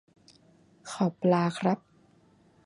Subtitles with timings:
[0.89, 1.77] ขอปลาครับ